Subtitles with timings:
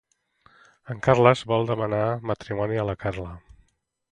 [0.93, 2.01] En Carles vol demanar
[2.31, 3.35] matrimoni a la Carla.